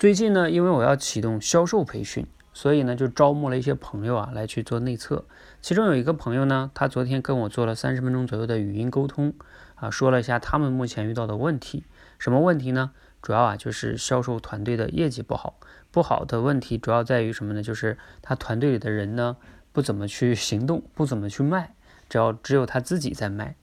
[0.00, 5.26] 最近呢，因为我要启动销售培训，所以呢就招募了一些朋友啊来去做内测。
[5.60, 9.34] 其中有一个朋友呢，他昨天跟我做了三十分钟左右的语音沟通，
[9.74, 11.84] 啊，说了一下他们目前遇到的问题。
[12.18, 12.92] 什么问题呢？
[13.20, 15.60] 主要啊就是销售团队的业绩不好，
[15.90, 17.62] 不好的问题主要在于什么呢？
[17.62, 19.36] 就是他团队里的人呢
[19.70, 21.74] 不怎么去行动，不怎么去卖，
[22.08, 23.54] 只要只有他自己在卖。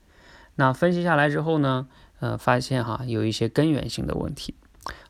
[0.54, 1.88] 那分析下来之后呢，
[2.20, 4.54] 呃，发现哈有一些根源性的问题。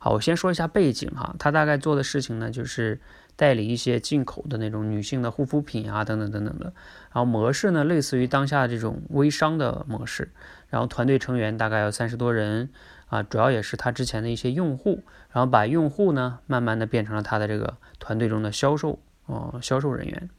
[0.10, 3.00] 我先说一下背景哈，他大概做的事情呢，就是
[3.36, 6.66] 代理一些进口的那种女性的护肤品啊，等等等等的。
[7.12, 10.32] 然后模式呢，类似于当下这种微商的模式。
[10.70, 12.70] 然后团队成员大概有三十多人
[13.08, 20.30] 啊，主要也是他之前的一些用户，然后把用户呢，慢慢的变成了他的这个团队中的销售哦，销售人员。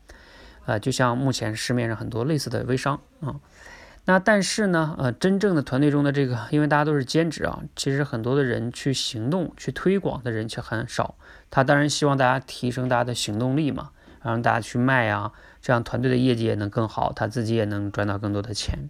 [0.66, 3.40] 啊，就像目前市面上很多类似的微商啊。
[4.10, 11.16] 那但是呢，呃，真正的团队中的这个，因为大家都是兼职啊，其实很多的人去行动、去推广的人却很少。
[11.50, 13.90] 他当然希望大家提升大家的行动力嘛，
[14.22, 18.88] 让大家去卖啊，这样团队的业绩也能更好，他自己也能赚到更多的钱。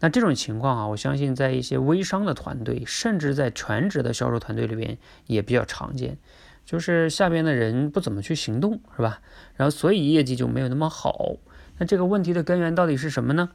[0.00, 6.18] 那这种情况啊，我相信在一些微商的团队，甚至在全职的销售团队里边也比较常见，
[6.66, 9.22] 就是下边的人不怎么去行动，是吧？
[9.54, 11.36] 然后所以业绩就没有那么好。
[11.78, 13.48] 那这个问题的根源到底是什么呢？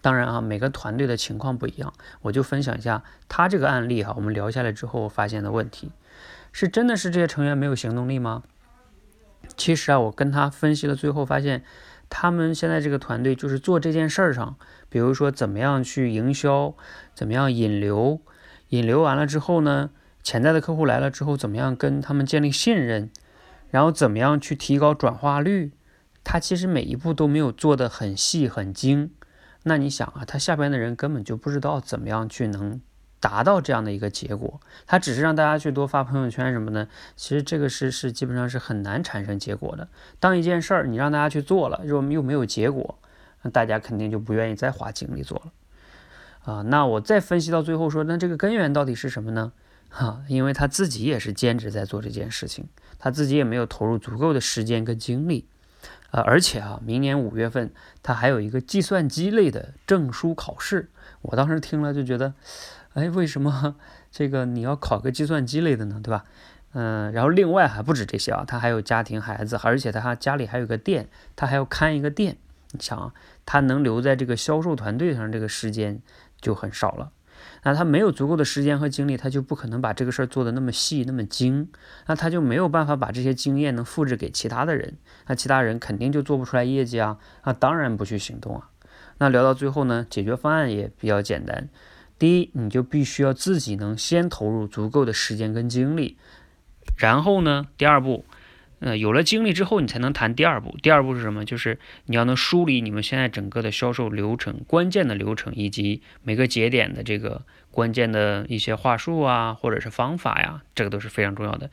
[0.00, 4.12] 当然啊，每个团队的情况不一样，我就分享一下他这个案例哈。
[4.16, 5.92] 我们聊下来之后发现的问题，
[6.52, 8.42] 是真的是这些成员没有行动力吗？
[9.56, 11.64] 其实啊，我跟他分析了，最后发现
[12.08, 14.56] 他们现在这个团队就是做这件事儿上，
[14.88, 16.74] 比如说怎么样去营销，
[17.14, 18.20] 怎么样引流，
[18.68, 19.90] 引流完了之后呢，
[20.22, 23.10] 潜在的客户来了之后，怎么样跟他们建立信任，
[23.70, 25.72] 然后怎么样去提高转化率，
[26.22, 29.10] 他其实每一步都没有做得很细很精。
[29.64, 32.80] 那你想啊，他下边的人根本就不知道怎么样去能
[33.18, 39.88] 达到这样的一个结果，他只是让大家去多发朋友圈什么的，其实这个是是基本上是很难产生结果的。
[40.20, 42.98] 当一件事儿你让大家去做了，又又没有结果，
[43.42, 45.52] 那大家肯定就不愿意再花精力做了。
[46.52, 49.52] 啊，那我再分析到最后说，那这个根源到底是什么呢？
[49.88, 55.48] 哈，因为他自己也是兼职在做这件事情，他自己也没有投入足够的时间跟精力。
[56.14, 60.88] 啊，而且啊，明年五月份他还有一个计算机类的证书考试。
[61.22, 62.34] 我当时听了就觉得，
[62.92, 63.74] 哎，为什么
[64.12, 66.00] 这个你要考个计算机类的呢？
[66.00, 66.24] 对吧？
[66.74, 72.36] 嗯，然后另外还不止这些啊，他还有家庭孩子，而且他家里还有个店，他还要看一个店。
[72.70, 73.12] 你想啊，
[73.44, 76.00] 他能留在这个销售团队上这个时间
[76.40, 77.10] 就很少了。
[77.62, 81.68] 那他没有足够的时间和精力，他就不可能把这个事儿做得那么细、那么精。
[82.06, 84.96] 那他就没有办法把这些经验能复制给其他的人。
[85.26, 87.18] 那其他人肯定就做不出来业绩啊！
[87.44, 88.70] 那当然不去行动啊。
[89.18, 91.68] 那聊到最后呢，解决方案也比较简单。
[92.18, 96.16] 第一，你就必须要自己能先投入足够的时间跟精力。
[96.98, 98.24] 然后呢，第二步。
[98.80, 100.76] 呃，有了经历之后，你才能谈第二步。
[100.82, 101.44] 第二步是什么？
[101.44, 111.70] 就是你要能梳理你们现在整个的销售流程、关键的流程，以及每个节点的这个关键的一些话术啊，或者是方法呀，这个都是非常重要的。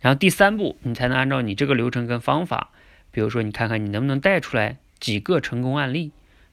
[0.00, 2.70] 然后第三步，你才能按照你这个流程跟方法，
[3.10, 6.12] 比如说你看看你能不能带出来几个成功案例，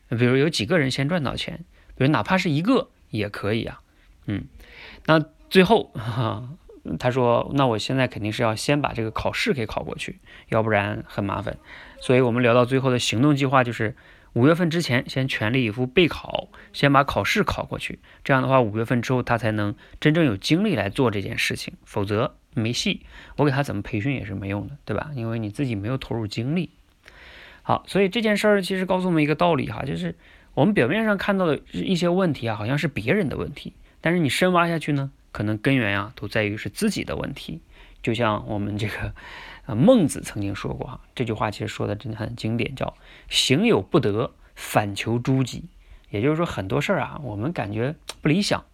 [0.09, 3.81] 比如有几个人先赚到钱，比如哪怕是一个也可以啊。
[4.25, 4.45] 嗯，
[5.05, 6.49] 那最后哈。
[6.99, 11.57] 他说：“那我现在肯定是要先把这个考试给考过去，要不然很麻烦。
[12.01, 13.95] 所以，我们聊到最后的行动计划就是
[14.33, 17.99] 五月份之前先全力以赴备考，先把考试考过去。
[18.25, 21.73] 这样的话，五月份之后他才能真正有精力来做这件事情。
[21.85, 23.05] 否则没戏，
[23.37, 25.11] 我给他怎么培训也是没用的，对吧？
[25.15, 26.69] 因为你自己没有投入精力。
[27.61, 30.13] 好，所以这件事儿其实告诉我们一个道理哈，就是
[30.53, 37.59] 我们表面上看到的一些问题啊，好像是别人的问题，但是你深挖下去呢？”可能根源呀，都在于是自己的问题。
[38.01, 39.13] 就像我们这个，
[39.65, 42.95] 呃，孟子曾经说过哈，这句话其实说的真的很经典，叫
[43.29, 45.65] “行有不得，反求诸己”。
[46.11, 48.65] 也就是说，很多事儿啊，我们感觉不理想，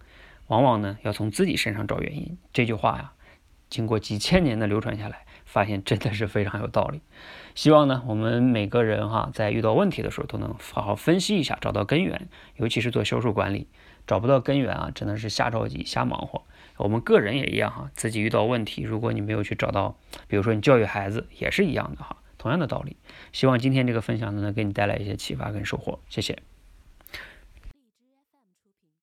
[0.47, 2.37] 往往呢要从自己身上找原因。
[2.51, 3.13] 这句话呀，
[3.69, 7.01] 经过几千年的流传下来，发现真的是非常有道理。
[7.53, 12.27] 希望呢，我们每个人哈，在遇到问题的时候，都能好好分析一下，找到根源。
[12.55, 13.67] 尤其是做销售管理。
[14.09, 16.41] 找不到根源啊，只能是瞎着急、瞎忙活。
[16.77, 22.97] 我们个人也一样哈，自己遇到问题，如果你没有去找到，比如说你教育孩子也是一样的哈，同样的道理。
[23.31, 25.99] 希望今天这个分享呢，能给你带来一些启发跟收获。
[26.09, 26.39] 谢谢。